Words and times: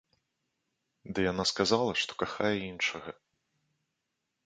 Ды 1.13 1.27
яна 1.31 1.43
сказала, 1.51 1.91
што 2.05 2.11
кахае 2.25 2.53
іншага. 2.71 3.19